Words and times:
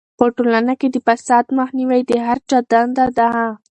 په 0.19 0.25
ټولنه 0.35 0.73
کې 0.79 0.87
د 0.91 0.95
فساد 1.07 1.45
مخنیوی 1.59 2.01
د 2.09 2.11
هر 2.27 2.37
چا 2.49 2.59
دنده 2.71 3.05
ده. 3.17 3.29